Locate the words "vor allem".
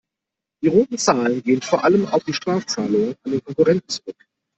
1.61-2.07